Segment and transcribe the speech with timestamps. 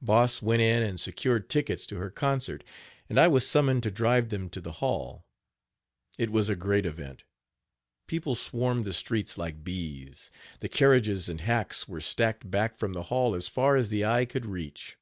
[0.00, 2.62] Boss went in and secured tickets to her concert,
[3.08, 5.26] and I was summoned to drive them to the hall.
[6.16, 7.24] It was a great event.
[8.06, 10.30] People swarmed the streets like bees.
[10.60, 14.24] The carriages and hacks were stacked back from the hall as far as the eye
[14.24, 14.96] could reach.